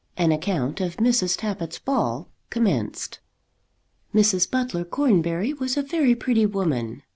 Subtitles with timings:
[0.17, 1.37] AN ACCOUNT OF MRS.
[1.37, 3.19] TAPPITT'S BALL COMMENCED.
[4.15, 4.49] Mrs.
[4.49, 7.03] Butler Cornbury was a very pretty woman.